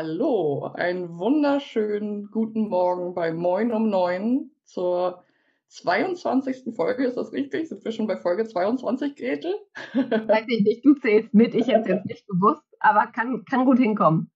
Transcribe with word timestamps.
Hallo, 0.00 0.70
einen 0.74 1.18
wunderschönen 1.18 2.30
guten 2.30 2.68
Morgen 2.68 3.14
bei 3.14 3.32
Moin 3.32 3.72
um 3.72 3.90
9 3.90 4.48
zur 4.62 5.24
22. 5.66 6.72
Folge. 6.76 7.04
Ist 7.04 7.16
das 7.16 7.32
richtig? 7.32 7.68
Sind 7.68 7.84
wir 7.84 7.90
schon 7.90 8.06
bei 8.06 8.16
Folge 8.16 8.46
22, 8.46 9.16
Gretel? 9.16 9.52
Weiß 9.94 10.44
ich 10.46 10.62
nicht, 10.62 10.84
du 10.84 10.94
zählst 10.94 11.34
mit. 11.34 11.52
Ich 11.52 11.66
hätte 11.66 11.80
es 11.80 11.88
jetzt 11.88 12.06
nicht 12.06 12.28
gewusst, 12.28 12.62
aber 12.78 13.08
kann, 13.08 13.44
kann 13.44 13.64
gut 13.64 13.80
hinkommen. 13.80 14.30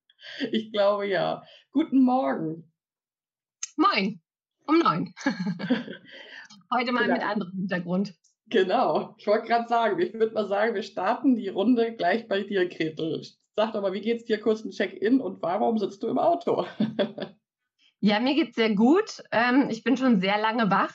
Ich 0.51 0.73
glaube 0.73 1.07
ja. 1.07 1.45
Guten 1.71 2.03
Morgen. 2.03 2.69
Moin. 3.77 4.21
Um 4.67 4.81
neun. 4.81 5.15
Heute 6.75 6.91
mal 6.91 7.05
genau. 7.05 7.15
mit 7.15 7.23
anderem 7.23 7.53
Hintergrund. 7.53 8.15
Genau. 8.49 9.15
Ich 9.17 9.29
wollte 9.29 9.47
gerade 9.47 9.69
sagen, 9.69 10.01
ich 10.01 10.13
würde 10.13 10.35
mal 10.35 10.49
sagen, 10.49 10.75
wir 10.75 10.83
starten 10.83 11.37
die 11.37 11.51
Runde 11.51 11.95
gleich 11.95 12.27
bei 12.27 12.43
dir, 12.43 12.69
Gretel. 12.69 13.23
Sag 13.55 13.73
doch 13.73 13.83
mal, 13.83 13.93
wie 13.93 14.01
geht's 14.01 14.25
dir? 14.25 14.41
Kurz 14.41 14.65
ein 14.65 14.71
Check-in 14.71 15.21
und 15.21 15.43
warum 15.43 15.77
sitzt 15.79 16.03
du 16.03 16.09
im 16.09 16.19
Auto? 16.19 16.65
ja, 18.01 18.19
mir 18.19 18.35
geht's 18.35 18.57
sehr 18.57 18.75
gut. 18.75 19.23
Ähm, 19.31 19.69
ich 19.71 19.85
bin 19.85 19.97
schon 19.97 20.21
sehr 20.21 20.39
lange 20.39 20.71
wach. 20.71 20.95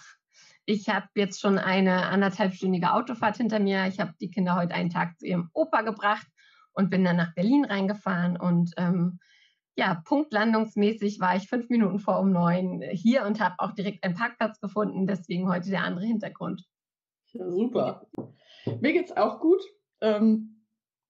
Ich 0.66 0.90
habe 0.90 1.08
jetzt 1.16 1.40
schon 1.40 1.60
eine 1.60 2.08
anderthalbstündige 2.08 2.94
Autofahrt 2.94 3.38
hinter 3.38 3.60
mir. 3.60 3.86
Ich 3.88 4.00
habe 4.00 4.14
die 4.20 4.32
Kinder 4.32 4.56
heute 4.56 4.74
einen 4.74 4.90
Tag 4.90 5.20
zu 5.20 5.28
ihrem 5.28 5.50
Opa 5.54 5.82
gebracht 5.82 6.28
und 6.74 6.90
bin 6.90 7.04
dann 7.04 7.18
nach 7.18 7.34
Berlin 7.36 7.64
reingefahren 7.64 8.38
und 8.38 8.74
ähm, 8.78 9.20
ja, 9.78 10.02
punktlandungsmäßig 10.06 11.20
war 11.20 11.36
ich 11.36 11.48
fünf 11.48 11.70
Minuten 11.70 12.00
vor 12.00 12.20
um 12.20 12.32
neun 12.32 12.82
hier 12.92 13.24
und 13.26 13.40
habe 13.40 13.56
auch 13.60 13.74
direkt 13.74 14.04
einen 14.04 14.16
Parkplatz 14.16 14.60
gefunden. 14.60 15.06
Deswegen 15.06 15.48
heute 15.48 15.70
der 15.70 15.84
andere 15.84 16.06
Hintergrund. 16.06 16.64
Ja, 17.34 17.48
super. 17.48 18.08
Mir 18.82 18.94
geht's 18.94 19.16
auch 19.16 19.40
gut. 19.40 19.62
Ähm, 20.02 20.57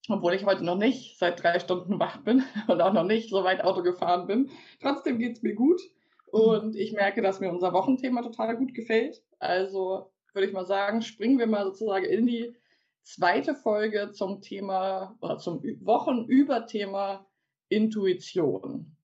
obwohl 0.10 0.34
ich 0.34 0.46
heute 0.46 0.64
noch 0.64 0.78
nicht 0.78 1.18
seit 1.18 1.42
drei 1.42 1.60
Stunden 1.60 2.00
wach 2.00 2.18
bin 2.24 2.44
und 2.68 2.82
auch 2.82 2.94
noch 2.94 3.04
nicht 3.04 3.30
so 3.30 3.44
weit 3.44 3.64
Auto 3.64 3.84
gefahren 3.84 4.28
bin. 4.28 4.50
Trotzdem 4.82 5.20
geht's 5.20 5.42
mir 5.42 5.56
gut. 5.56 5.82
Und 6.28 6.76
ich 6.76 6.92
merke, 6.92 7.22
dass 7.22 7.40
mir 7.40 7.50
unser 7.50 7.74
Wochenthema 7.74 8.22
total 8.22 8.58
gut 8.58 8.74
gefällt. 8.74 9.24
Also 9.40 10.12
würde 10.34 10.48
ich 10.48 10.54
mal 10.54 10.66
sagen, 10.66 11.02
springen 11.02 11.40
wir 11.40 11.48
mal 11.48 11.66
sozusagen 11.66 12.06
in 12.06 12.28
die 12.28 12.56
zweite 13.04 13.56
Folge 13.56 14.12
zum 14.12 14.42
Thema 14.42 15.18
oder 15.22 15.38
zum 15.38 15.64
Wochenüberthema 15.64 17.26
Intuition. 17.70 18.98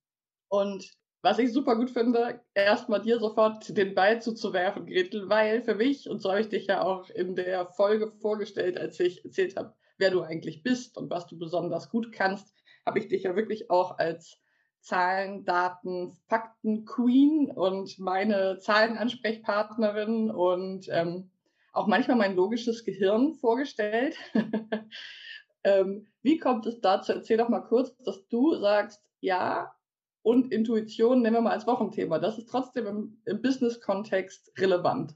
Und 0.49 0.91
was 1.21 1.39
ich 1.39 1.53
super 1.53 1.77
gut 1.77 1.89
finde, 1.89 2.41
erstmal 2.53 3.01
dir 3.01 3.17
sofort 3.17 3.75
den 3.77 3.95
Ball 3.95 4.21
zuzuwerfen, 4.21 4.85
Gretel, 4.85 5.29
weil 5.29 5.61
für 5.61 5.75
mich, 5.75 6.09
und 6.09 6.21
so 6.21 6.29
habe 6.29 6.41
ich 6.41 6.49
dich 6.49 6.67
ja 6.67 6.83
auch 6.83 7.09
in 7.09 7.35
der 7.35 7.67
Folge 7.67 8.11
vorgestellt, 8.19 8.77
als 8.77 8.99
ich 8.99 9.23
erzählt 9.23 9.55
habe, 9.55 9.73
wer 9.97 10.11
du 10.11 10.21
eigentlich 10.21 10.63
bist 10.63 10.97
und 10.97 11.09
was 11.09 11.27
du 11.27 11.37
besonders 11.37 11.89
gut 11.89 12.11
kannst, 12.11 12.53
habe 12.85 12.99
ich 12.99 13.07
dich 13.07 13.23
ja 13.23 13.35
wirklich 13.35 13.69
auch 13.69 13.97
als 13.97 14.39
Zahlen, 14.79 15.45
Daten, 15.45 16.11
Fakten 16.27 16.85
Queen 16.85 17.49
und 17.49 17.97
meine 17.99 18.57
Zahlenansprechpartnerin 18.59 20.29
und 20.29 20.87
ähm, 20.89 21.31
auch 21.71 21.87
manchmal 21.87 22.17
mein 22.17 22.35
logisches 22.35 22.83
Gehirn 22.83 23.33
vorgestellt. 23.33 24.15
ähm, 25.63 26.07
wie 26.21 26.37
kommt 26.37 26.65
es 26.65 26.81
dazu? 26.81 27.13
Erzähl 27.13 27.37
doch 27.37 27.49
mal 27.49 27.61
kurz, 27.61 27.95
dass 28.03 28.27
du 28.27 28.55
sagst, 28.55 29.01
ja, 29.21 29.73
und 30.21 30.51
Intuition 30.51 31.21
nehmen 31.21 31.37
wir 31.37 31.41
mal 31.41 31.51
als 31.51 31.67
Wochenthema. 31.67 32.19
Das 32.19 32.37
ist 32.37 32.49
trotzdem 32.49 32.87
im, 32.87 33.21
im 33.25 33.41
Business-Kontext 33.41 34.51
relevant. 34.57 35.15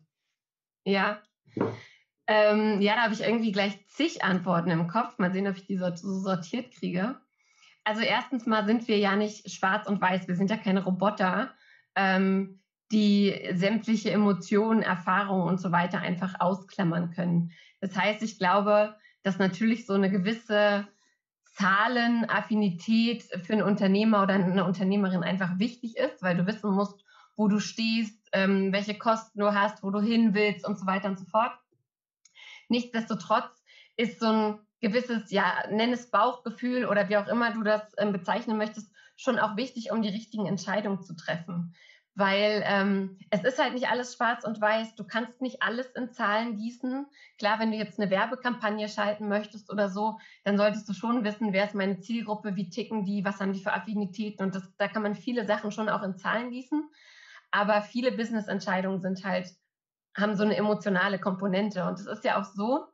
Ja. 0.85 1.21
Ähm, 2.27 2.81
ja, 2.81 2.95
da 2.95 3.03
habe 3.03 3.13
ich 3.13 3.21
irgendwie 3.21 3.51
gleich 3.51 3.88
zig 3.88 4.23
Antworten 4.23 4.69
im 4.69 4.88
Kopf. 4.88 5.17
Mal 5.17 5.31
sehen, 5.31 5.47
ob 5.47 5.55
ich 5.55 5.65
die 5.65 5.77
so 5.77 5.91
sortiert 5.95 6.71
kriege. 6.71 7.15
Also 7.83 8.01
erstens 8.01 8.45
mal 8.45 8.65
sind 8.65 8.88
wir 8.89 8.97
ja 8.97 9.15
nicht 9.15 9.49
schwarz 9.49 9.88
und 9.88 10.01
weiß. 10.01 10.27
Wir 10.27 10.35
sind 10.35 10.49
ja 10.49 10.57
keine 10.57 10.83
Roboter, 10.83 11.53
ähm, 11.95 12.59
die 12.91 13.33
sämtliche 13.53 14.11
Emotionen, 14.11 14.81
Erfahrungen 14.81 15.47
und 15.47 15.61
so 15.61 15.71
weiter 15.71 15.99
einfach 15.99 16.35
ausklammern 16.39 17.11
können. 17.11 17.51
Das 17.79 17.95
heißt, 17.95 18.21
ich 18.23 18.37
glaube, 18.37 18.95
dass 19.23 19.39
natürlich 19.39 19.85
so 19.85 19.93
eine 19.93 20.09
gewisse 20.09 20.87
Zahlenaffinität 21.55 23.23
für 23.43 23.53
einen 23.53 23.63
Unternehmer 23.63 24.23
oder 24.23 24.35
eine 24.35 24.66
Unternehmerin 24.66 25.23
einfach 25.23 25.57
wichtig 25.57 25.97
ist, 25.97 26.21
weil 26.21 26.37
du 26.37 26.45
wissen 26.45 26.71
musst, 26.71 27.03
wo 27.35 27.47
du 27.47 27.59
stehst, 27.59 28.29
ähm, 28.33 28.71
welche 28.73 28.97
Kosten 28.97 29.39
du 29.39 29.53
hast, 29.53 29.83
wo 29.83 29.91
du 29.91 29.99
hin 29.99 30.33
willst 30.33 30.67
und 30.67 30.77
so 30.77 30.85
weiter 30.85 31.07
und 31.07 31.19
so 31.19 31.25
fort. 31.25 31.51
Nichtsdestotrotz 32.69 33.63
ist 33.95 34.19
so 34.19 34.28
ein 34.28 34.59
gewisses, 34.79 35.31
ja, 35.31 35.63
nenn 35.69 35.91
es 35.91 36.09
Bauchgefühl 36.11 36.85
oder 36.85 37.09
wie 37.09 37.17
auch 37.17 37.28
immer 37.28 37.51
du 37.51 37.63
das 37.63 37.81
ähm, 37.97 38.11
bezeichnen 38.11 38.57
möchtest, 38.57 38.91
schon 39.16 39.39
auch 39.39 39.57
wichtig, 39.57 39.91
um 39.91 40.01
die 40.01 40.09
richtigen 40.09 40.45
Entscheidungen 40.45 41.01
zu 41.01 41.16
treffen. 41.16 41.73
Weil 42.13 42.63
ähm, 42.66 43.19
es 43.29 43.44
ist 43.44 43.59
halt 43.59 43.73
nicht 43.73 43.89
alles 43.89 44.16
schwarz 44.16 44.44
und 44.44 44.59
weiß. 44.59 44.95
Du 44.95 45.03
kannst 45.03 45.39
nicht 45.39 45.61
alles 45.61 45.85
in 45.91 46.11
Zahlen 46.11 46.55
gießen. 46.55 47.05
Klar, 47.38 47.59
wenn 47.59 47.72
du 47.72 47.78
jetzt 47.78 48.00
eine 48.00 48.09
Werbekampagne 48.09 48.89
schalten 48.89 49.28
möchtest 49.28 49.72
oder 49.72 49.88
so, 49.88 50.17
dann 50.44 50.57
solltest 50.57 50.89
du 50.89 50.94
schon 50.94 51.23
wissen, 51.23 51.53
wer 51.53 51.66
ist 51.66 51.75
meine 51.75 51.99
Zielgruppe, 51.99 52.55
wie 52.55 52.72
ticken 52.72 53.05
die, 53.05 53.23
was 53.23 53.39
haben 53.39 53.53
die 53.53 53.61
für 53.61 53.73
Affinitäten. 53.73 54.44
Und 54.44 54.55
das, 54.55 54.63
da 54.78 54.88
kann 54.88 55.03
man 55.03 55.13
viele 55.13 55.45
Sachen 55.45 55.72
schon 55.72 55.89
auch 55.89 56.01
in 56.01 56.17
Zahlen 56.17 56.49
gießen. 56.49 56.89
Aber 57.51 57.84
viele 57.84 58.11
Business-Entscheidungen 58.11 58.99
sind 58.99 59.23
halt, 59.23 59.47
haben 60.17 60.35
so 60.35 60.44
eine 60.44 60.55
emotionale 60.55 61.19
Komponente. 61.19 61.85
Und 61.85 62.00
es 62.00 62.07
ist 62.07 62.23
ja 62.23 62.39
auch 62.39 62.45
so, 62.45 62.85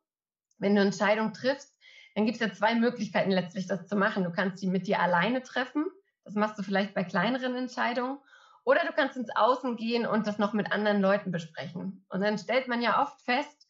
wenn 0.57 0.75
du 0.75 0.81
Entscheidungen 0.81 1.33
triffst, 1.33 1.77
dann 2.15 2.25
gibt 2.25 2.39
es 2.39 2.47
ja 2.47 2.53
zwei 2.53 2.75
Möglichkeiten 2.75 3.31
letztlich, 3.31 3.67
das 3.67 3.87
zu 3.87 3.95
machen. 3.95 4.23
Du 4.23 4.31
kannst 4.31 4.61
die 4.61 4.67
mit 4.67 4.87
dir 4.87 4.99
alleine 4.99 5.41
treffen. 5.41 5.85
Das 6.25 6.35
machst 6.35 6.57
du 6.59 6.63
vielleicht 6.63 6.93
bei 6.93 7.03
kleineren 7.03 7.55
Entscheidungen. 7.55 8.19
Oder 8.65 8.81
du 8.85 8.93
kannst 8.93 9.17
ins 9.17 9.35
Außen 9.35 9.75
gehen 9.75 10.05
und 10.05 10.27
das 10.27 10.37
noch 10.37 10.53
mit 10.53 10.71
anderen 10.71 11.01
Leuten 11.01 11.31
besprechen. 11.31 12.05
Und 12.09 12.21
dann 12.21 12.37
stellt 12.37 12.67
man 12.67 12.81
ja 12.81 13.01
oft 13.01 13.19
fest, 13.21 13.67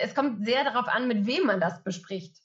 es 0.00 0.14
kommt 0.14 0.44
sehr 0.44 0.64
darauf 0.64 0.88
an, 0.88 1.06
mit 1.06 1.26
wem 1.26 1.46
man 1.46 1.60
das 1.60 1.82
bespricht. 1.84 2.36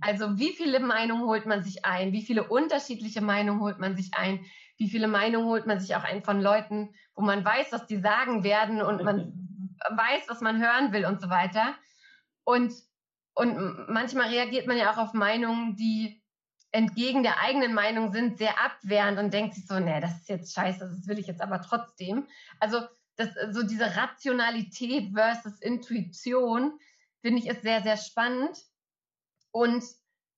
Also 0.00 0.38
wie 0.38 0.52
viele 0.52 0.78
Meinungen 0.80 1.24
holt 1.24 1.46
man 1.46 1.62
sich 1.62 1.84
ein? 1.84 2.12
Wie 2.12 2.22
viele 2.22 2.48
unterschiedliche 2.48 3.22
Meinungen 3.22 3.60
holt 3.60 3.78
man 3.78 3.96
sich 3.96 4.10
ein? 4.14 4.44
Wie 4.76 4.90
viele 4.90 5.08
Meinungen 5.08 5.46
holt 5.46 5.66
man 5.66 5.80
sich 5.80 5.96
auch 5.96 6.04
ein 6.04 6.22
von 6.22 6.40
Leuten, 6.40 6.94
wo 7.14 7.22
man 7.22 7.44
weiß, 7.44 7.72
was 7.72 7.86
die 7.86 7.98
sagen 7.98 8.44
werden 8.44 8.82
und 8.82 9.02
man 9.02 9.32
weiß, 9.88 10.28
was 10.28 10.40
man 10.40 10.62
hören 10.62 10.92
will 10.92 11.06
und 11.06 11.20
so 11.20 11.30
weiter. 11.30 11.74
Und 12.44 12.72
und 13.34 13.88
manchmal 13.88 14.28
reagiert 14.28 14.66
man 14.66 14.76
ja 14.76 14.92
auch 14.92 14.98
auf 14.98 15.14
Meinungen, 15.14 15.76
die 15.76 16.22
entgegen 16.72 17.22
der 17.22 17.40
eigenen 17.40 17.74
Meinung 17.74 18.12
sind, 18.12 18.38
sehr 18.38 18.62
abwehrend 18.62 19.18
und 19.18 19.32
denkt 19.32 19.54
sich 19.54 19.66
so, 19.66 19.78
nee, 19.78 20.00
das 20.00 20.18
ist 20.18 20.28
jetzt 20.28 20.54
scheiße, 20.54 20.80
das 20.80 21.08
will 21.08 21.18
ich 21.18 21.26
jetzt 21.26 21.40
aber 21.40 21.62
trotzdem. 21.62 22.28
Also 22.60 22.82
das, 23.16 23.30
so 23.50 23.62
diese 23.62 23.96
Rationalität 23.96 25.12
versus 25.14 25.60
Intuition, 25.60 26.78
finde 27.22 27.40
ich, 27.40 27.48
ist 27.48 27.62
sehr, 27.62 27.82
sehr 27.82 27.96
spannend. 27.96 28.56
Und 29.52 29.84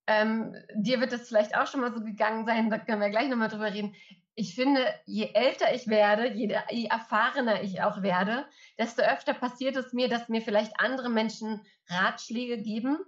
ähm, 0.07 0.55
dir 0.75 1.01
wird 1.01 1.13
es 1.13 1.29
vielleicht 1.29 1.57
auch 1.57 1.67
schon 1.67 1.81
mal 1.81 1.93
so 1.93 2.03
gegangen 2.03 2.47
sein, 2.47 2.71
da 2.71 2.79
können 2.79 3.01
wir 3.01 3.11
gleich 3.11 3.29
nochmal 3.29 3.49
drüber 3.49 3.73
reden 3.73 3.95
ich 4.35 4.55
finde, 4.55 4.87
je 5.05 5.31
älter 5.35 5.75
ich 5.75 5.89
werde, 5.89 6.33
je, 6.33 6.57
je, 6.71 6.87
erfahrener 6.87 7.63
ich 7.63 7.83
auch 7.83 8.03
werde, 8.03 8.47
desto 8.79 9.03
öfter 9.03 9.35
passiert 9.35 9.77
es 9.77 9.93
mir, 9.93 10.09
dass 10.09 10.29
mir 10.29 10.41
vielleicht 10.41 10.81
andere 10.81 11.11
Menschen 11.11 11.61
Ratschläge 11.89 12.63
geben, 12.63 12.99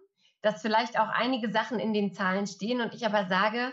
dass 0.43 0.63
vielleicht 0.63 0.99
auch 0.99 1.09
einige 1.09 1.51
Sachen 1.51 1.79
in 1.79 1.95
den 1.95 2.13
Zahlen 2.13 2.47
stehen 2.47 2.81
und 2.81 2.95
ich 2.95 3.07
aber 3.07 3.27
sage, 3.27 3.73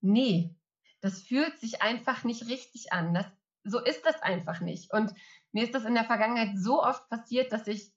nee, 0.00 0.54
das 1.00 1.22
fühlt 1.22 1.58
sich 1.58 1.82
einfach 1.82 2.24
nicht 2.24 2.48
richtig 2.48 2.92
an. 2.92 3.14
Das 3.14 3.26
so 3.66 3.80
ist 3.80 4.06
das 4.06 4.22
einfach 4.22 4.60
nicht. 4.60 4.92
Und 4.92 5.12
mir 5.52 5.64
ist 5.64 5.74
das 5.74 5.84
in 5.84 5.94
der 5.94 6.04
Vergangenheit 6.04 6.56
so 6.56 6.82
oft 6.82 7.08
passiert, 7.08 7.52
dass 7.52 7.66
ich 7.66 7.92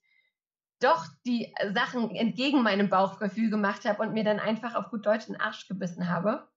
doch 0.80 1.06
die 1.26 1.54
Sachen 1.72 2.10
entgegen 2.14 2.62
meinem 2.62 2.88
Bauchgefühl 2.88 3.50
gemacht 3.50 3.84
habe 3.84 4.02
und 4.02 4.12
mir 4.12 4.24
dann 4.24 4.40
einfach 4.40 4.74
auf 4.74 4.90
gut 4.90 5.06
Deutsch 5.06 5.26
den 5.26 5.40
Arsch 5.40 5.68
gebissen 5.68 6.08
habe. 6.08 6.48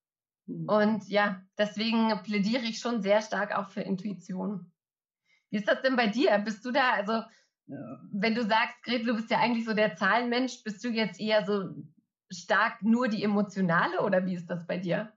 Hm. 0.48 0.68
Und 0.68 1.10
ja, 1.10 1.42
deswegen 1.58 2.12
plädiere 2.24 2.64
ich 2.64 2.80
schon 2.80 3.02
sehr 3.02 3.22
stark 3.22 3.56
auch 3.56 3.70
für 3.70 3.82
Intuition. 3.82 4.72
Wie 5.50 5.58
ist 5.58 5.68
das 5.68 5.82
denn 5.82 5.96
bei 5.96 6.08
dir? 6.08 6.38
Bist 6.40 6.66
du 6.66 6.72
da, 6.72 6.94
also 6.94 7.22
wenn 8.12 8.36
du 8.36 8.44
sagst, 8.44 8.84
Gretel, 8.84 9.08
du 9.08 9.16
bist 9.16 9.32
ja 9.32 9.40
eigentlich 9.40 9.66
so 9.66 9.74
der 9.74 9.96
Zahlenmensch, 9.96 10.64
bist 10.64 10.84
du 10.84 10.90
jetzt 10.90 11.20
eher 11.20 11.46
so 11.46 11.70
stark 12.30 12.82
nur 12.82 13.08
die 13.08 13.24
emotionale 13.24 14.02
oder 14.02 14.26
wie 14.26 14.36
ist 14.36 14.48
das 14.48 14.66
bei 14.68 14.78
dir? 14.78 15.14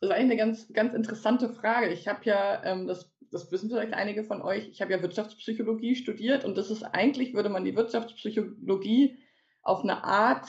Das 0.00 0.08
ist 0.08 0.16
eigentlich 0.16 0.40
eine 0.40 0.52
ganz, 0.52 0.72
ganz 0.72 0.94
interessante 0.94 1.50
Frage. 1.50 1.88
Ich 1.88 2.08
habe 2.08 2.20
ja, 2.24 2.64
ähm, 2.64 2.86
das, 2.86 3.12
das 3.30 3.52
wissen 3.52 3.68
vielleicht 3.68 3.92
einige 3.92 4.24
von 4.24 4.40
euch, 4.40 4.68
ich 4.68 4.80
habe 4.80 4.92
ja 4.92 5.02
Wirtschaftspsychologie 5.02 5.94
studiert 5.94 6.44
und 6.44 6.56
das 6.56 6.70
ist 6.70 6.82
eigentlich, 6.84 7.34
würde 7.34 7.50
man 7.50 7.64
die 7.64 7.76
Wirtschaftspsychologie 7.76 9.18
auf 9.62 9.82
eine 9.82 10.04
Art 10.04 10.48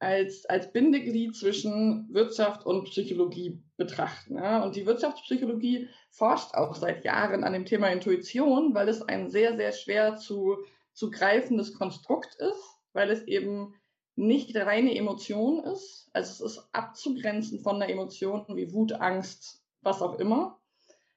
als, 0.00 0.46
als 0.46 0.72
Bindeglied 0.72 1.36
zwischen 1.36 2.08
Wirtschaft 2.10 2.64
und 2.64 2.84
Psychologie 2.84 3.62
betrachten. 3.76 4.36
Ja? 4.36 4.64
Und 4.64 4.74
die 4.74 4.86
Wirtschaftspsychologie 4.86 5.88
forscht 6.10 6.54
auch 6.54 6.74
seit 6.74 7.04
Jahren 7.04 7.44
an 7.44 7.52
dem 7.52 7.66
Thema 7.66 7.88
Intuition, 7.88 8.74
weil 8.74 8.88
es 8.88 9.02
ein 9.02 9.28
sehr, 9.28 9.56
sehr 9.56 9.72
schwer 9.72 10.16
zu, 10.16 10.56
zu 10.94 11.10
greifendes 11.10 11.74
Konstrukt 11.74 12.34
ist, 12.36 12.78
weil 12.94 13.10
es 13.10 13.22
eben 13.28 13.74
nicht 14.16 14.56
reine 14.56 14.96
Emotion 14.96 15.62
ist. 15.64 16.08
Also 16.14 16.46
es 16.46 16.52
ist 16.52 16.68
abzugrenzen 16.72 17.60
von 17.60 17.76
einer 17.76 17.90
Emotion 17.90 18.44
wie 18.54 18.72
Wut, 18.72 18.92
Angst, 18.92 19.62
was 19.82 20.00
auch 20.00 20.18
immer. 20.18 20.58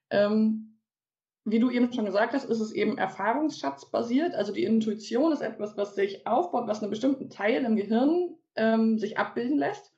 Ähm, 0.09 0.77
wie 1.45 1.59
du 1.59 1.69
eben 1.69 1.91
schon 1.93 2.05
gesagt 2.05 2.33
hast, 2.33 2.45
ist 2.45 2.59
es 2.59 2.73
eben 2.73 2.97
erfahrungsschatzbasiert. 2.97 4.33
Also 4.35 4.51
die 4.51 4.63
Intuition 4.63 5.31
ist 5.31 5.41
etwas, 5.41 5.77
was 5.77 5.95
sich 5.95 6.27
aufbaut, 6.27 6.67
was 6.67 6.81
einen 6.81 6.89
bestimmten 6.89 7.29
Teil 7.29 7.63
im 7.63 7.77
Gehirn 7.77 8.37
ähm, 8.55 8.99
sich 8.99 9.17
abbilden 9.17 9.57
lässt. 9.57 9.91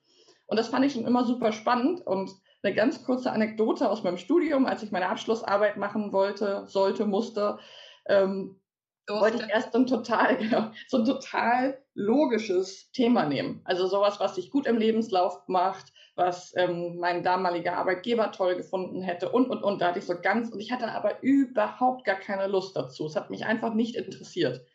Und 0.48 0.58
das 0.58 0.68
fand 0.68 0.86
ich 0.86 0.94
schon 0.94 1.06
immer 1.06 1.26
super 1.26 1.52
spannend. 1.52 2.06
Und 2.06 2.32
eine 2.64 2.74
ganz 2.74 3.04
kurze 3.04 3.32
Anekdote 3.32 3.90
aus 3.90 4.04
meinem 4.04 4.18
Studium, 4.18 4.66
als 4.66 4.84
ich 4.84 4.92
meine 4.92 5.10
Abschlussarbeit 5.10 5.78
machen 5.78 6.12
wollte, 6.12 6.66
sollte, 6.68 7.06
musste, 7.06 7.60
ähm, 8.08 8.60
wollte 9.08 9.38
ich 9.38 9.50
erst 9.50 9.74
so 9.74 9.80
ein 9.80 9.88
total, 9.88 10.38
genau, 10.38 10.72
so 10.88 10.98
ein 10.98 11.06
total 11.06 11.80
logisches 11.94 12.92
Thema 12.92 13.26
nehmen. 13.26 13.62
Also 13.66 13.88
sowas, 13.88 14.20
was 14.20 14.36
sich 14.36 14.50
gut 14.50 14.66
im 14.66 14.78
Lebenslauf 14.78 15.48
macht, 15.48 15.94
was 16.16 16.54
ähm, 16.56 16.98
mein 16.98 17.24
damaliger 17.24 17.78
Arbeitgeber 17.78 18.32
toll 18.32 18.56
gefunden 18.56 19.02
hätte 19.02 19.30
und, 19.30 19.50
und, 19.50 19.64
und. 19.64 19.82
Da 19.82 19.90
hatte 19.90 20.00
ich 20.00 20.06
so 20.06 20.16
ganz, 20.20 20.50
und 20.50 20.60
ich 20.60 20.72
hatte 20.72 20.92
aber 20.92 21.22
überhaupt 21.22 22.06
gar 22.06 22.16
keine 22.16 22.48
Lust 22.48 22.76
dazu. 22.76 23.06
Es 23.06 23.16
hat 23.16 23.30
mich 23.30 23.46
einfach 23.46 23.74
nicht 23.74 23.96
interessiert. 23.96 24.66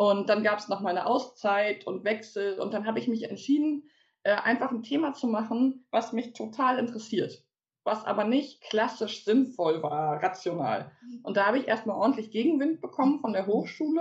Und 0.00 0.30
dann 0.30 0.42
gab 0.42 0.58
es 0.58 0.68
noch 0.68 0.80
mal 0.80 0.96
eine 0.96 1.04
Auszeit 1.04 1.86
und 1.86 2.04
Wechsel. 2.04 2.58
Und 2.58 2.72
dann 2.72 2.86
habe 2.86 2.98
ich 2.98 3.06
mich 3.06 3.28
entschieden, 3.28 3.90
äh, 4.22 4.32
einfach 4.32 4.70
ein 4.70 4.82
Thema 4.82 5.12
zu 5.12 5.26
machen, 5.26 5.84
was 5.90 6.14
mich 6.14 6.32
total 6.32 6.78
interessiert, 6.78 7.44
was 7.84 8.06
aber 8.06 8.24
nicht 8.24 8.62
klassisch 8.62 9.26
sinnvoll 9.26 9.82
war, 9.82 10.22
rational. 10.22 10.90
Und 11.22 11.36
da 11.36 11.44
habe 11.44 11.58
ich 11.58 11.68
erstmal 11.68 11.98
ordentlich 11.98 12.30
Gegenwind 12.30 12.80
bekommen 12.80 13.20
von 13.20 13.34
der 13.34 13.46
Hochschule. 13.46 14.00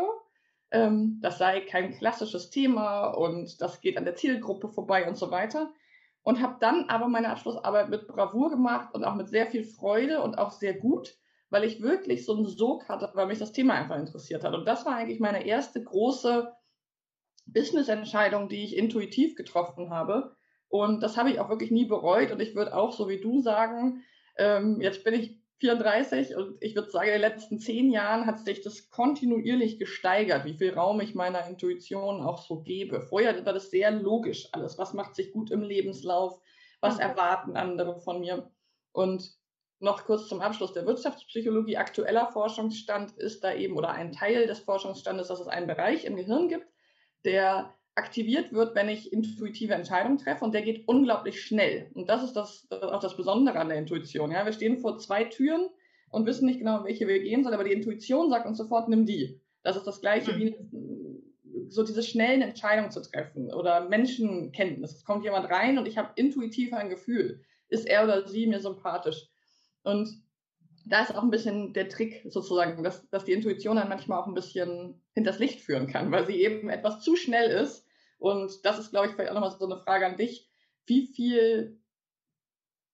Ähm, 0.71 1.19
das 1.21 1.37
sei 1.37 1.59
kein 1.59 1.91
klassisches 1.91 2.49
Thema 2.49 3.07
und 3.07 3.59
das 3.59 3.81
geht 3.81 3.97
an 3.97 4.05
der 4.05 4.15
Zielgruppe 4.15 4.69
vorbei 4.69 5.05
und 5.05 5.17
so 5.17 5.31
weiter. 5.31 5.69
Und 6.23 6.41
habe 6.41 6.55
dann 6.61 6.85
aber 6.87 7.09
meine 7.09 7.27
Abschlussarbeit 7.27 7.89
mit 7.89 8.07
Bravour 8.07 8.51
gemacht 8.51 8.95
und 8.95 9.03
auch 9.03 9.15
mit 9.15 9.27
sehr 9.27 9.47
viel 9.47 9.65
Freude 9.65 10.21
und 10.21 10.37
auch 10.37 10.51
sehr 10.51 10.75
gut 10.75 11.18
weil 11.49 11.63
ich 11.63 11.81
wirklich 11.81 12.25
so 12.25 12.35
einen 12.35 12.47
Sog 12.47 12.87
hatte, 12.89 13.09
weil 13.13 13.27
mich 13.27 13.39
das 13.39 13.51
Thema 13.51 13.73
einfach 13.73 13.97
interessiert 13.97 14.43
hat. 14.43 14.53
Und 14.53 14.65
das 14.65 14.85
war 14.85 14.95
eigentlich 14.95 15.19
meine 15.19 15.45
erste 15.45 15.83
große 15.83 16.51
Business-Entscheidung, 17.45 18.49
die 18.49 18.63
ich 18.63 18.77
intuitiv 18.77 19.35
getroffen 19.35 19.89
habe. 19.89 20.35
Und 20.67 21.01
das 21.01 21.17
habe 21.17 21.31
ich 21.31 21.39
auch 21.39 21.49
wirklich 21.49 21.71
nie 21.71 21.85
bereut. 21.85 22.31
Und 22.31 22.41
ich 22.41 22.55
würde 22.55 22.75
auch, 22.75 22.91
so 22.91 23.09
wie 23.09 23.19
du 23.19 23.41
sagen, 23.41 24.03
ähm, 24.37 24.79
jetzt 24.81 25.03
bin 25.03 25.15
ich 25.15 25.39
34 25.59 26.37
und 26.37 26.57
ich 26.61 26.75
würde 26.75 26.89
sagen, 26.89 27.07
in 27.07 27.13
den 27.13 27.21
letzten 27.21 27.59
zehn 27.59 27.91
Jahren 27.91 28.25
hat 28.25 28.39
sich 28.39 28.61
das 28.61 28.89
kontinuierlich 28.89 29.77
gesteigert, 29.77 30.45
wie 30.45 30.53
viel 30.53 30.73
Raum 30.73 31.01
ich 31.01 31.15
meiner 31.15 31.45
Intuition 31.47 32.21
auch 32.21 32.37
so 32.37 32.61
gebe. 32.61 33.01
Vorher 33.01 33.45
war 33.45 33.53
das 33.53 33.69
sehr 33.69 33.91
logisch 33.91 34.47
alles. 34.53 34.77
Was 34.77 34.93
macht 34.93 35.15
sich 35.15 35.33
gut 35.33 35.51
im 35.51 35.61
Lebenslauf? 35.61 36.39
Was 36.79 36.95
mhm. 36.95 37.01
erwarten 37.01 37.57
andere 37.57 37.99
von 37.99 38.21
mir? 38.21 38.49
Und 38.93 39.38
noch 39.79 40.05
kurz 40.05 40.27
zum 40.27 40.41
Abschluss 40.41 40.73
der 40.73 40.85
Wirtschaftspsychologie. 40.85 41.77
Aktueller 41.77 42.27
Forschungsstand 42.27 43.17
ist 43.17 43.43
da 43.43 43.53
eben, 43.53 43.77
oder 43.77 43.91
ein 43.91 44.11
Teil 44.11 44.45
des 44.45 44.59
Forschungsstandes, 44.59 45.27
dass 45.27 45.39
es 45.39 45.47
einen 45.47 45.67
Bereich 45.67 46.05
im 46.05 46.15
Gehirn 46.15 46.49
gibt, 46.49 46.67
der 47.25 47.73
aktiviert 47.95 48.53
wird, 48.53 48.75
wenn 48.75 48.89
ich 48.89 49.11
intuitive 49.11 49.73
Entscheidungen 49.73 50.17
treffe 50.17 50.45
und 50.45 50.53
der 50.53 50.61
geht 50.61 50.87
unglaublich 50.87 51.41
schnell. 51.41 51.91
Und 51.93 52.09
das 52.09 52.23
ist 52.23 52.33
das, 52.33 52.67
auch 52.71 52.99
das 52.99 53.17
Besondere 53.17 53.59
an 53.59 53.69
der 53.69 53.77
Intuition. 53.77 54.31
Ja, 54.31 54.45
wir 54.45 54.53
stehen 54.53 54.79
vor 54.79 54.97
zwei 54.97 55.25
Türen 55.25 55.69
und 56.09 56.25
wissen 56.25 56.45
nicht 56.45 56.59
genau, 56.59 56.83
welche 56.83 57.07
wir 57.07 57.19
gehen 57.19 57.43
sollen, 57.43 57.55
aber 57.55 57.65
die 57.65 57.73
Intuition 57.73 58.29
sagt 58.29 58.47
uns 58.47 58.57
sofort, 58.57 58.89
nimm 58.89 59.05
die. 59.05 59.41
Das 59.63 59.75
ist 59.75 59.85
das 59.85 60.01
Gleiche 60.01 60.33
mhm. 60.33 60.39
wie 60.39 61.69
so 61.69 61.83
diese 61.83 62.03
schnellen 62.03 62.41
Entscheidungen 62.41 62.91
zu 62.91 63.01
treffen 63.01 63.53
oder 63.53 63.87
Menschenkenntnis. 63.87 64.95
Es 64.95 65.05
kommt 65.05 65.23
jemand 65.23 65.49
rein 65.49 65.77
und 65.77 65.87
ich 65.87 65.97
habe 65.97 66.11
intuitiv 66.15 66.73
ein 66.73 66.89
Gefühl. 66.89 67.41
Ist 67.67 67.87
er 67.87 68.03
oder 68.05 68.27
sie 68.27 68.47
mir 68.47 68.59
sympathisch? 68.59 69.29
Und 69.83 70.09
da 70.85 71.01
ist 71.01 71.15
auch 71.15 71.23
ein 71.23 71.29
bisschen 71.29 71.73
der 71.73 71.89
Trick 71.89 72.25
sozusagen, 72.29 72.83
dass, 72.83 73.07
dass 73.09 73.25
die 73.25 73.33
Intuition 73.33 73.75
dann 73.75 73.89
manchmal 73.89 74.19
auch 74.19 74.27
ein 74.27 74.33
bisschen 74.33 75.01
hinters 75.13 75.39
Licht 75.39 75.61
führen 75.61 75.87
kann, 75.87 76.11
weil 76.11 76.25
sie 76.25 76.41
eben 76.41 76.69
etwas 76.69 77.01
zu 77.01 77.15
schnell 77.15 77.49
ist. 77.49 77.85
Und 78.17 78.65
das 78.65 78.79
ist, 78.79 78.91
glaube 78.91 79.07
ich, 79.07 79.13
vielleicht 79.13 79.31
auch 79.31 79.35
nochmal 79.35 79.51
so 79.51 79.65
eine 79.65 79.77
Frage 79.77 80.05
an 80.05 80.17
dich. 80.17 80.49
Wie 80.85 81.07
viel 81.07 81.79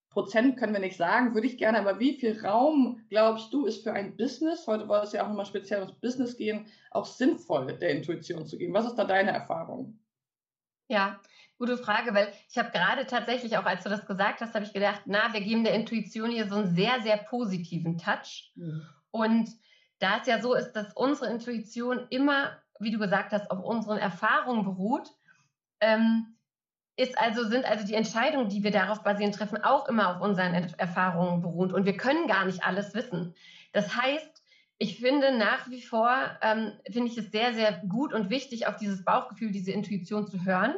Prozent 0.09 0.57
können 0.57 0.71
wir 0.71 0.79
nicht 0.79 0.95
sagen, 0.95 1.33
würde 1.33 1.47
ich 1.47 1.57
gerne, 1.57 1.77
aber 1.79 1.99
wie 1.99 2.17
viel 2.17 2.39
Raum 2.39 3.05
glaubst 3.09 3.53
du 3.53 3.65
ist 3.65 3.83
für 3.83 3.91
ein 3.91 4.15
Business, 4.15 4.65
heute 4.65 4.87
wollen 4.87 5.03
es 5.03 5.11
ja 5.11 5.23
auch 5.23 5.27
nochmal 5.27 5.45
speziell 5.45 5.81
ums 5.81 5.99
Business 5.99 6.37
gehen, 6.37 6.67
auch 6.91 7.05
sinnvoll 7.05 7.77
der 7.77 7.89
Intuition 7.89 8.45
zu 8.45 8.57
geben? 8.57 8.73
Was 8.73 8.85
ist 8.85 8.95
da 8.95 9.03
deine 9.03 9.31
Erfahrung? 9.31 9.99
Ja, 10.87 11.19
Gute 11.57 11.77
Frage, 11.77 12.13
weil 12.13 12.33
ich 12.49 12.57
habe 12.57 12.71
gerade 12.71 13.05
tatsächlich 13.05 13.57
auch, 13.57 13.65
als 13.65 13.83
du 13.83 13.89
das 13.89 14.05
gesagt 14.05 14.41
hast, 14.41 14.53
habe 14.53 14.65
ich 14.65 14.73
gedacht, 14.73 15.03
na, 15.05 15.31
wir 15.31 15.39
geben 15.39 15.63
der 15.63 15.73
Intuition 15.73 16.29
hier 16.29 16.49
so 16.49 16.55
einen 16.55 16.75
sehr, 16.75 17.01
sehr 17.01 17.17
positiven 17.17 17.97
Touch. 17.97 18.51
Mhm. 18.55 18.85
Und 19.11 19.49
da 19.99 20.17
es 20.19 20.27
ja 20.27 20.41
so 20.41 20.53
ist, 20.53 20.73
dass 20.73 20.93
unsere 20.93 21.31
Intuition 21.31 22.07
immer, 22.09 22.57
wie 22.79 22.91
du 22.91 22.99
gesagt 22.99 23.31
hast, 23.31 23.49
auf 23.51 23.63
unseren 23.63 23.97
Erfahrungen 23.97 24.65
beruht, 24.65 25.09
ähm, 25.79 26.35
ist 26.97 27.17
also, 27.17 27.47
sind 27.47 27.65
also 27.65 27.85
die 27.85 27.93
Entscheidungen, 27.93 28.49
die 28.49 28.63
wir 28.63 28.71
darauf 28.71 29.03
basierend 29.03 29.35
treffen, 29.35 29.63
auch 29.63 29.87
immer 29.87 30.15
auf 30.15 30.21
unseren 30.21 30.53
Erfahrungen 30.53 31.41
beruht. 31.41 31.71
Und 31.71 31.85
wir 31.85 31.95
können 31.95 32.27
gar 32.27 32.45
nicht 32.45 32.63
alles 32.63 32.93
wissen. 32.93 33.33
Das 33.71 33.95
heißt, 33.95 34.43
ich 34.77 34.99
finde 34.99 35.37
nach 35.37 35.69
wie 35.69 35.81
vor, 35.81 36.13
ähm, 36.41 36.73
finde 36.91 37.09
ich 37.09 37.17
es 37.17 37.31
sehr, 37.31 37.53
sehr 37.53 37.81
gut 37.87 38.13
und 38.13 38.29
wichtig, 38.29 38.67
auf 38.67 38.75
dieses 38.75 39.05
Bauchgefühl, 39.05 39.51
diese 39.51 39.71
Intuition 39.71 40.27
zu 40.27 40.43
hören 40.43 40.75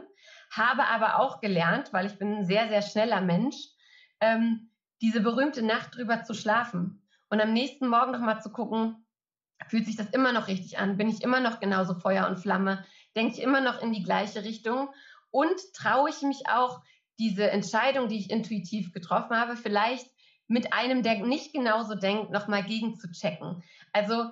habe 0.49 0.85
aber 0.85 1.19
auch 1.19 1.41
gelernt, 1.41 1.93
weil 1.93 2.05
ich 2.05 2.17
bin 2.17 2.37
ein 2.37 2.45
sehr, 2.45 2.67
sehr 2.69 2.81
schneller 2.81 3.21
Mensch, 3.21 3.55
ähm, 4.19 4.71
diese 5.01 5.21
berühmte 5.21 5.61
Nacht 5.61 5.95
drüber 5.95 6.23
zu 6.23 6.33
schlafen 6.33 7.07
und 7.29 7.41
am 7.41 7.53
nächsten 7.53 7.87
Morgen 7.87 8.11
nochmal 8.11 8.41
zu 8.41 8.51
gucken, 8.51 9.05
fühlt 9.67 9.85
sich 9.85 9.95
das 9.95 10.09
immer 10.11 10.31
noch 10.31 10.47
richtig 10.47 10.77
an? 10.79 10.97
Bin 10.97 11.09
ich 11.09 11.21
immer 11.21 11.39
noch 11.39 11.59
genauso 11.59 11.95
Feuer 11.95 12.27
und 12.27 12.37
Flamme? 12.37 12.85
Denke 13.15 13.33
ich 13.33 13.41
immer 13.41 13.61
noch 13.61 13.81
in 13.81 13.91
die 13.91 14.03
gleiche 14.03 14.43
Richtung? 14.43 14.89
Und 15.31 15.59
traue 15.73 16.09
ich 16.09 16.21
mich 16.21 16.47
auch, 16.49 16.81
diese 17.19 17.49
Entscheidung, 17.49 18.09
die 18.09 18.19
ich 18.19 18.29
intuitiv 18.29 18.93
getroffen 18.93 19.35
habe, 19.35 19.57
vielleicht 19.57 20.07
mit 20.47 20.71
einem, 20.71 21.01
der 21.01 21.25
nicht 21.25 21.51
genauso 21.51 21.95
denkt, 21.95 22.31
nochmal 22.31 22.63
gegen 22.63 22.95
zu 22.95 23.11
checken? 23.11 23.63
Also 23.91 24.29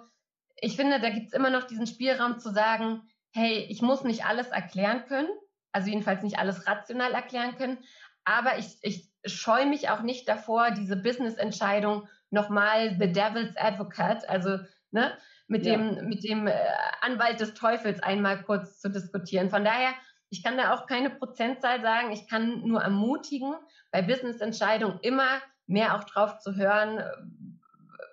ich 0.62 0.76
finde, 0.76 1.00
da 1.00 1.10
gibt 1.10 1.28
es 1.28 1.34
immer 1.34 1.50
noch 1.50 1.64
diesen 1.64 1.88
Spielraum 1.88 2.40
zu 2.40 2.52
sagen, 2.54 3.02
hey, 3.32 3.66
ich 3.70 3.82
muss 3.82 4.04
nicht 4.04 4.26
alles 4.26 4.48
erklären 4.48 5.06
können 5.08 5.30
also 5.76 5.90
jedenfalls 5.90 6.24
nicht 6.24 6.40
alles 6.40 6.66
rational 6.66 7.14
erklären 7.14 7.56
können. 7.58 7.78
Aber 8.24 8.58
ich, 8.58 8.78
ich 8.82 9.12
scheue 9.26 9.68
mich 9.68 9.90
auch 9.90 10.02
nicht 10.02 10.28
davor, 10.28 10.72
diese 10.72 10.96
Business-Entscheidung 10.96 12.08
nochmal 12.32 12.98
the 13.00 13.12
devil's 13.12 13.56
advocate, 13.58 14.28
also 14.28 14.58
ne, 14.92 15.12
mit, 15.48 15.66
ja. 15.66 15.74
dem, 15.78 16.08
mit 16.08 16.24
dem 16.24 16.48
äh, 16.48 16.54
Anwalt 17.02 17.40
des 17.40 17.54
Teufels 17.54 18.02
einmal 18.02 18.42
kurz 18.44 18.80
zu 18.80 18.90
diskutieren. 18.90 19.50
Von 19.50 19.64
daher, 19.64 19.92
ich 20.30 20.44
kann 20.44 20.58
da 20.58 20.74
auch 20.74 20.88
keine 20.88 21.12
Prozentzahl 21.12 21.82
sagen. 21.82 22.12
Ich 22.12 22.28
kann 22.28 22.62
nur 22.62 22.82
ermutigen, 22.82 23.54
bei 23.92 24.02
Business-Entscheidungen 24.02 25.00
immer 25.02 25.42
mehr 25.68 25.96
auch 25.96 26.04
drauf 26.04 26.40
zu 26.40 26.56
hören, 26.56 27.04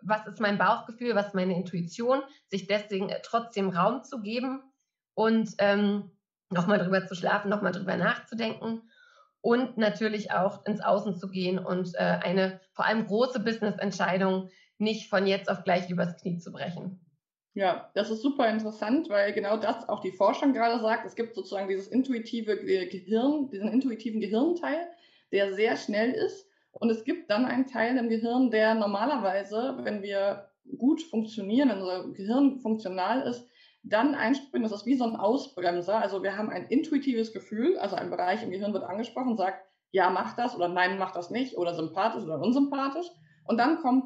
was 0.03 0.27
ist 0.27 0.41
mein 0.41 0.59
Bauchgefühl, 0.59 1.15
was 1.15 1.29
ist 1.29 1.35
meine 1.35 1.57
Intuition, 1.57 2.23
sich 2.49 2.67
deswegen 2.67 3.11
trotzdem 3.23 3.71
Raum 3.71 4.05
zu 4.05 4.21
geben 4.21 4.63
und 5.15 5.51
ähm, 5.59 6.12
nochmal 6.53 6.79
drüber 6.79 7.07
zu 7.07 7.15
schlafen, 7.15 7.49
nochmal 7.49 7.73
drüber 7.73 7.97
nachzudenken 7.97 8.83
und 9.41 9.77
natürlich 9.77 10.31
auch 10.31 10.65
ins 10.67 10.81
Außen 10.81 11.17
zu 11.17 11.29
gehen 11.29 11.59
und 11.59 11.95
äh, 11.95 11.99
eine 11.99 12.61
vor 12.73 12.87
allem 12.87 13.07
große 13.07 13.41
Business-Entscheidung 13.41 14.51
nicht 14.79 15.09
von 15.09 15.27
jetzt 15.27 15.51
auf 15.51 15.65
gleich 15.65 15.91
übers 15.91 16.17
Knie 16.17 16.39
zu 16.39 16.53
brechen. 16.53 17.01
Ja, 17.55 17.91
das 17.95 18.11
ist 18.11 18.23
super 18.23 18.49
interessant, 18.49 19.11
weil 19.11 19.33
genau 19.33 19.59
das 19.59 19.89
auch 19.89 20.01
die 20.01 20.13
Forschung 20.13 20.55
gerade 20.55 20.81
sagt. 20.81 21.05
Es 21.05 21.15
gibt 21.15 21.35
sozusagen 21.35 21.69
dieses 21.69 21.89
intuitive 21.89 22.57
Gehirn, 22.57 23.51
diesen 23.51 23.69
intuitiven 23.69 24.21
Gehirnteil, 24.21 24.89
der 25.33 25.53
sehr 25.55 25.77
schnell 25.77 26.13
ist. 26.13 26.49
Und 26.73 26.89
es 26.89 27.05
gibt 27.05 27.31
dann 27.31 27.45
einen 27.45 27.67
Teil 27.67 27.99
im 27.99 28.09
Gehirn, 28.09 28.51
der 28.51 28.75
normalerweise, 28.75 29.79
wenn 29.83 30.03
wir 30.03 30.49
gut 30.79 31.03
funktionieren, 31.03 31.69
wenn 31.69 31.83
unser 31.83 32.09
Gehirn 32.13 32.59
funktional 32.61 33.23
ist, 33.23 33.47
dann 33.83 34.15
einspringen. 34.15 34.69
Das 34.69 34.81
ist 34.81 34.87
wie 34.87 34.97
so 34.97 35.05
ein 35.05 35.17
Ausbremser. 35.17 35.99
Also 35.99 36.23
wir 36.23 36.37
haben 36.37 36.51
ein 36.51 36.67
intuitives 36.67 37.33
Gefühl, 37.33 37.79
also 37.79 37.97
ein 37.97 38.11
Bereich 38.11 38.43
im 38.43 38.51
Gehirn 38.51 38.73
wird 38.73 38.85
angesprochen, 38.85 39.37
sagt, 39.37 39.65
ja, 39.91 40.11
mach 40.11 40.35
das 40.35 40.55
oder 40.57 40.69
nein, 40.69 40.99
mach 40.99 41.13
das 41.13 41.31
nicht 41.31 41.57
oder 41.57 41.75
sympathisch 41.75 42.25
oder 42.25 42.41
unsympathisch. 42.41 43.07
Und 43.45 43.59
dann 43.59 43.81
kommt 43.81 44.05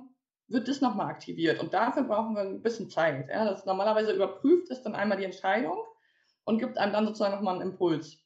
wird 0.49 0.68
das 0.68 0.80
nochmal 0.80 1.09
aktiviert. 1.09 1.61
Und 1.61 1.75
dafür 1.75 2.04
brauchen 2.04 2.35
wir 2.35 2.42
ein 2.42 2.62
bisschen 2.62 2.88
Zeit. 2.88 3.28
Ja? 3.28 3.45
Das 3.45 3.66
normalerweise 3.66 4.12
überprüft 4.12 4.71
es 4.71 4.83
dann 4.83 4.95
einmal 4.95 5.18
die 5.18 5.25
Entscheidung 5.25 5.78
und 6.45 6.59
gibt 6.59 6.78
einem 6.78 6.92
dann 6.92 7.06
sozusagen 7.06 7.35
nochmal 7.35 7.61
einen 7.61 7.73
Impuls. 7.73 8.23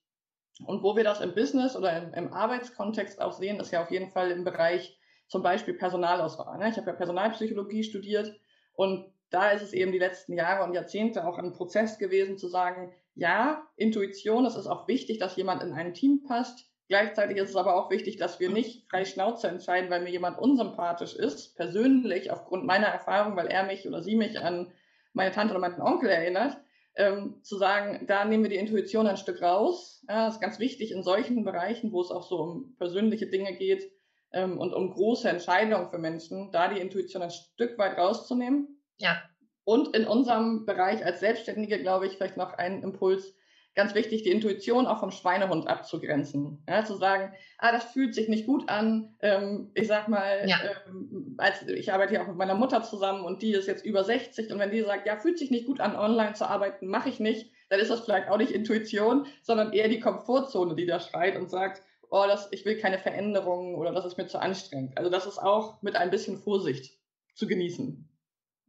Und 0.67 0.83
wo 0.83 0.95
wir 0.97 1.05
das 1.05 1.21
im 1.21 1.35
Business 1.35 1.75
oder 1.75 1.97
im, 1.97 2.13
im, 2.13 2.33
Arbeitskontext 2.33 3.21
auch 3.21 3.33
sehen, 3.33 3.59
ist 3.61 3.71
ja 3.71 3.83
auf 3.83 3.91
jeden 3.91 4.11
Fall 4.11 4.31
im 4.31 4.45
Bereich 4.45 4.99
zum 5.29 5.43
Beispiel 5.43 5.75
Personalauswahl. 5.75 6.59
Ne? 6.59 6.69
Ich 6.69 6.77
habe 6.77 6.89
ja 6.89 6.93
Personalpsychologie 6.93 7.83
studiert 7.83 8.39
und 8.75 9.11
da 9.31 9.51
ist 9.51 9.63
es 9.63 9.73
eben 9.73 9.93
die 9.93 9.99
letzten 9.99 10.35
Jahre 10.35 10.65
und 10.65 10.75
Jahrzehnte 10.75 11.27
auch 11.27 11.39
ein 11.39 11.53
Prozess 11.53 11.99
gewesen 11.99 12.39
zu 12.39 12.49
sagen, 12.49 12.93
ja, 13.15 13.67
Intuition, 13.77 14.47
es 14.47 14.57
ist 14.57 14.67
auch 14.67 14.89
wichtig, 14.89 15.19
dass 15.19 15.37
jemand 15.37 15.63
in 15.63 15.73
ein 15.73 15.95
Team 15.95 16.23
passt, 16.23 16.71
Gleichzeitig 16.91 17.37
ist 17.37 17.51
es 17.51 17.57
aber 17.57 17.77
auch 17.77 17.89
wichtig, 17.93 18.17
dass 18.17 18.41
wir 18.41 18.51
nicht 18.51 18.91
frei 18.91 19.05
Schnauze 19.05 19.47
entscheiden, 19.47 19.91
weil 19.91 20.03
mir 20.03 20.11
jemand 20.11 20.41
unsympathisch 20.41 21.15
ist, 21.15 21.55
persönlich 21.55 22.33
aufgrund 22.33 22.67
meiner 22.67 22.89
Erfahrung, 22.89 23.37
weil 23.37 23.47
er 23.47 23.63
mich 23.63 23.87
oder 23.87 24.03
sie 24.03 24.17
mich 24.17 24.41
an 24.41 24.73
meine 25.13 25.31
Tante 25.31 25.53
oder 25.53 25.61
meinen 25.61 25.81
Onkel 25.81 26.11
erinnert, 26.11 26.61
ähm, 26.97 27.45
zu 27.45 27.59
sagen, 27.59 28.07
da 28.09 28.25
nehmen 28.25 28.43
wir 28.43 28.51
die 28.51 28.57
Intuition 28.57 29.07
ein 29.07 29.19
Stück 29.19 29.41
raus. 29.41 30.05
Ja, 30.09 30.27
das 30.27 30.35
ist 30.35 30.41
ganz 30.41 30.59
wichtig 30.59 30.91
in 30.91 31.05
solchen 31.05 31.45
Bereichen, 31.45 31.93
wo 31.93 32.01
es 32.01 32.11
auch 32.11 32.25
so 32.25 32.41
um 32.41 32.75
persönliche 32.77 33.29
Dinge 33.29 33.55
geht 33.55 33.89
ähm, 34.33 34.59
und 34.59 34.75
um 34.75 34.91
große 34.91 35.29
Entscheidungen 35.29 35.91
für 35.91 35.99
Menschen, 35.99 36.51
da 36.51 36.67
die 36.67 36.81
Intuition 36.81 37.23
ein 37.23 37.31
Stück 37.31 37.79
weit 37.79 37.99
rauszunehmen. 37.99 38.80
Ja. 39.01 39.23
Und 39.65 39.95
in 39.95 40.07
unserem 40.07 40.67
Bereich 40.67 41.05
als 41.05 41.21
Selbstständige, 41.21 41.81
glaube 41.81 42.07
ich, 42.07 42.15
vielleicht 42.15 42.37
noch 42.37 42.55
ein 42.55 42.83
Impuls, 42.83 43.35
ganz 43.75 43.95
wichtig, 43.95 44.23
die 44.23 44.31
Intuition 44.31 44.87
auch 44.87 45.01
vom 45.01 45.11
Schweinehund 45.11 45.69
abzugrenzen. 45.69 46.63
Ja, 46.69 46.85
zu 46.85 46.97
sagen, 46.97 47.33
ah, 47.59 47.73
das 47.73 47.85
fühlt 47.85 48.15
sich 48.15 48.29
nicht 48.29 48.47
gut 48.47 48.69
an. 48.69 49.15
Ähm, 49.21 49.71
ich 49.75 49.87
sag 49.87 50.09
mal, 50.09 50.45
ja. 50.47 50.59
ähm, 50.89 51.37
als, 51.39 51.67
ich 51.69 51.93
arbeite 51.93 52.15
ja 52.15 52.23
auch 52.23 52.27
mit 52.27 52.37
meiner 52.37 52.55
Mutter 52.55 52.83
zusammen 52.83 53.25
und 53.25 53.43
die 53.43 53.53
ist 53.53 53.69
jetzt 53.69 53.85
über 53.85 54.03
60 54.03 54.53
und 54.53 54.59
wenn 54.59 54.71
die 54.71 54.83
sagt, 54.83 55.07
ja, 55.07 55.17
fühlt 55.17 55.39
sich 55.39 55.51
nicht 55.51 55.67
gut 55.67 55.81
an, 55.81 55.97
online 55.97 56.35
zu 56.35 56.49
arbeiten, 56.49 56.89
mache 56.89 57.09
ich 57.09 57.21
nicht, 57.21 57.53
dann 57.69 57.81
ist 57.81 57.91
das 57.91 58.01
vielleicht 58.01 58.29
auch 58.29 58.39
nicht 58.39 58.51
Intuition, 58.51 59.27
sondern 59.43 59.73
eher 59.73 59.89
die 59.89 60.01
Komfortzone, 60.01 60.75
die 60.75 60.87
da 60.87 60.99
schreit 60.99 61.37
und 61.37 61.49
sagt, 61.49 61.83
oh, 62.11 62.25
das, 62.27 62.49
ich 62.51 62.65
will 62.65 62.77
keine 62.77 62.99
Veränderungen 62.99 63.77
oder 63.77 63.93
das 63.93 64.05
ist 64.05 64.19
mir 64.19 64.27
zu 64.27 64.41
anstrengend. 64.41 64.99
Also 64.99 65.11
das 65.11 65.27
ist 65.27 65.39
auch 65.39 65.81
mit 65.81 65.95
ein 65.95 66.11
bisschen 66.11 66.37
Vorsicht 66.37 66.99
zu 67.35 67.47
genießen. 67.47 68.10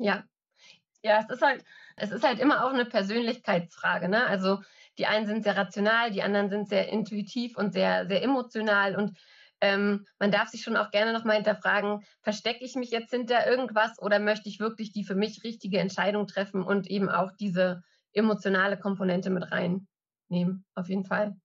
Ja. 0.01 0.23
Ja, 1.03 1.19
es 1.19 1.29
ist 1.29 1.41
halt, 1.41 1.63
es 1.95 2.11
ist 2.11 2.23
halt 2.23 2.39
immer 2.39 2.65
auch 2.65 2.73
eine 2.73 2.85
Persönlichkeitsfrage, 2.85 4.07
ne? 4.07 4.25
Also 4.25 4.59
die 4.97 5.07
einen 5.07 5.25
sind 5.25 5.43
sehr 5.43 5.57
rational, 5.57 6.11
die 6.11 6.21
anderen 6.21 6.49
sind 6.49 6.69
sehr 6.69 6.89
intuitiv 6.89 7.57
und 7.57 7.73
sehr, 7.73 8.07
sehr 8.07 8.21
emotional. 8.21 8.95
Und 8.95 9.17
ähm, 9.61 10.05
man 10.19 10.31
darf 10.31 10.49
sich 10.49 10.61
schon 10.61 10.77
auch 10.77 10.91
gerne 10.91 11.13
nochmal 11.13 11.37
hinterfragen, 11.37 12.01
verstecke 12.21 12.63
ich 12.63 12.75
mich 12.75 12.91
jetzt 12.91 13.11
hinter 13.11 13.47
irgendwas 13.47 13.99
oder 13.99 14.19
möchte 14.19 14.49
ich 14.49 14.59
wirklich 14.59 14.91
die 14.91 15.03
für 15.03 15.15
mich 15.15 15.43
richtige 15.43 15.79
Entscheidung 15.79 16.27
treffen 16.27 16.63
und 16.63 16.87
eben 16.87 17.09
auch 17.09 17.31
diese 17.39 17.83
emotionale 18.13 18.77
Komponente 18.77 19.29
mit 19.29 19.51
reinnehmen, 19.51 20.65
auf 20.75 20.89
jeden 20.89 21.05
Fall. 21.05 21.35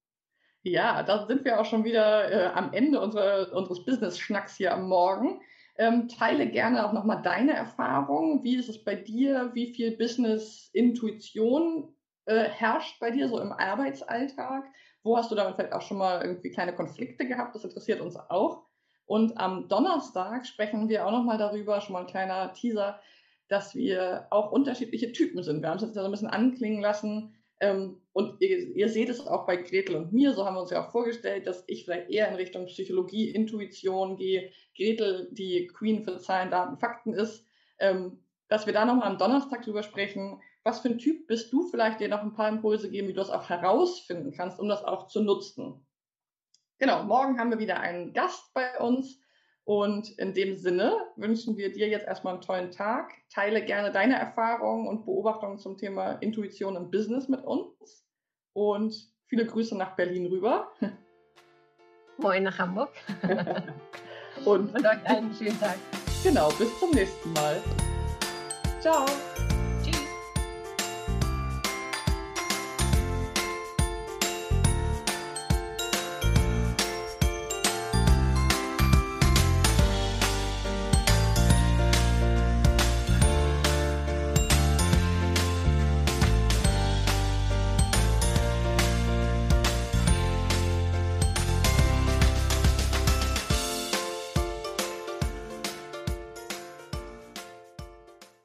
Ja, 0.63 1.03
da 1.03 1.27
sind 1.27 1.45
wir 1.45 1.61
auch 1.61 1.65
schon 1.65 1.85
wieder 1.85 2.31
äh, 2.31 2.47
am 2.53 2.73
Ende 2.73 3.01
unserer, 3.01 3.53
unseres 3.53 3.85
Business-Schnacks 3.85 4.57
hier 4.57 4.75
am 4.75 4.89
Morgen. 4.89 5.41
Ähm, 5.79 6.09
teile 6.09 6.49
gerne 6.49 6.87
auch 6.87 6.93
nochmal 6.93 7.23
deine 7.23 7.53
Erfahrungen. 7.53 8.43
Wie 8.43 8.57
ist 8.57 8.69
es 8.69 8.83
bei 8.83 8.95
dir? 8.95 9.51
Wie 9.55 9.75
viel 9.75 9.97
Business-Intuition 9.97 11.95
äh, 12.25 12.45
herrscht 12.49 12.99
bei 12.99 13.11
dir 13.11 13.29
so 13.29 13.39
im 13.41 13.53
Arbeitsalltag? 13.53 14.65
Wo 15.03 15.17
hast 15.17 15.31
du 15.31 15.35
damit 15.35 15.57
vielleicht 15.57 15.73
auch 15.73 15.83
schon 15.83 15.99
mal 15.99 16.23
irgendwie 16.23 16.51
kleine 16.51 16.75
Konflikte 16.75 17.27
gehabt? 17.27 17.55
Das 17.55 17.65
interessiert 17.65 18.01
uns 18.01 18.17
auch. 18.17 18.67
Und 19.07 19.39
am 19.39 19.69
Donnerstag 19.69 20.47
sprechen 20.47 20.89
wir 20.89 21.07
auch 21.07 21.13
nochmal 21.13 21.39
darüber, 21.39 21.81
schon 21.81 21.93
mal 21.93 22.01
ein 22.01 22.07
kleiner 22.07 22.53
Teaser, 22.53 23.01
dass 23.49 23.75
wir 23.75 24.27
auch 24.31 24.51
unterschiedliche 24.51 25.13
Typen 25.13 25.43
sind. 25.43 25.63
Wir 25.63 25.69
haben 25.69 25.77
es 25.77 25.83
jetzt 25.83 25.95
ja 25.95 26.03
so 26.03 26.09
ein 26.09 26.11
bisschen 26.11 26.29
anklingen 26.29 26.81
lassen. 26.81 27.37
Ähm, 27.61 28.03
und 28.13 28.41
ihr, 28.41 28.77
ihr, 28.77 28.89
seht 28.89 29.09
es 29.09 29.27
auch 29.27 29.47
bei 29.47 29.57
Gretel 29.57 29.97
und 29.97 30.13
mir, 30.13 30.35
so 30.35 30.45
haben 30.45 30.57
wir 30.57 30.61
uns 30.61 30.71
ja 30.71 30.85
auch 30.85 30.91
vorgestellt, 30.91 31.47
dass 31.47 31.65
ich 31.67 31.85
vielleicht 31.85 32.11
eher 32.11 32.29
in 32.29 32.35
Richtung 32.35 32.67
Psychologie, 32.67 33.31
Intuition 33.31 34.17
gehe, 34.17 34.53
Gretel 34.77 35.29
die 35.33 35.67
Queen 35.69 36.05
für 36.05 36.19
Zahlen, 36.19 36.51
Daten, 36.51 36.77
Fakten 36.77 37.15
ist, 37.15 37.47
ähm, 37.79 38.19
dass 38.49 38.67
wir 38.67 38.75
da 38.75 38.85
nochmal 38.85 39.09
am 39.09 39.19
Donnerstag 39.19 39.63
drüber 39.63 39.83
sprechen, 39.83 40.41
was 40.65 40.81
für 40.81 40.89
ein 40.89 40.99
Typ 40.99 41.27
bist 41.29 41.53
du, 41.53 41.69
vielleicht 41.69 42.01
dir 42.01 42.09
noch 42.09 42.23
ein 42.23 42.35
paar 42.35 42.49
Impulse 42.49 42.91
geben, 42.91 43.09
wie 43.09 43.13
du 43.13 43.21
das 43.21 43.31
auch 43.31 43.49
herausfinden 43.49 44.33
kannst, 44.33 44.61
um 44.61 44.69
das 44.69 44.85
auch 44.85 45.07
zu 45.07 45.23
nutzen. 45.23 45.87
Genau, 46.79 47.05
morgen 47.05 47.39
haben 47.39 47.51
wir 47.51 47.59
wieder 47.59 47.81
einen 47.81 48.13
Gast 48.13 48.53
bei 48.53 48.79
uns. 48.81 49.19
Und 49.67 50.17
in 50.21 50.33
dem 50.33 50.57
Sinne 50.57 50.97
wünschen 51.17 51.57
wir 51.57 51.73
dir 51.73 51.89
jetzt 51.89 52.07
erstmal 52.07 52.35
einen 52.35 52.43
tollen 52.43 52.71
Tag. 52.71 53.13
Teile 53.35 53.65
gerne 53.65 53.91
deine 53.91 54.17
Erfahrungen 54.17 54.87
und 54.87 55.05
Beobachtungen 55.05 55.59
zum 55.59 55.77
Thema 55.77 56.13
Intuition 56.21 56.77
im 56.77 56.89
Business 56.89 57.29
mit 57.29 57.45
uns. 57.45 58.07
Und 58.53 58.95
viele 59.27 59.45
Grüße 59.45 59.77
nach 59.77 59.97
Berlin 59.97 60.27
rüber. 60.27 60.73
Moin 62.17 62.45
nach 62.45 62.57
Hamburg. 62.57 62.91
und, 64.45 64.73
und 64.73 64.87
euch 64.87 65.05
einen 65.05 65.35
schönen 65.35 65.59
Tag. 65.59 65.79
Genau, 66.23 66.49
bis 66.51 66.79
zum 66.79 66.93
nächsten 66.93 67.33
Mal. 67.33 67.61
Ciao. 68.79 69.05